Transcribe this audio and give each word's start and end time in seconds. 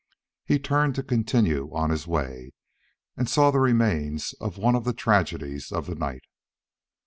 He 0.45 0.57
turned 0.57 0.95
to 0.95 1.03
continue 1.03 1.69
on 1.75 1.91
his 1.91 2.07
way, 2.07 2.53
and 3.15 3.29
saw 3.29 3.51
the 3.51 3.59
remains 3.59 4.33
of 4.41 4.57
one 4.57 4.73
of 4.73 4.83
the 4.83 4.93
tragedies 4.93 5.71
of 5.71 5.85
the 5.85 5.93
night. 5.93 6.23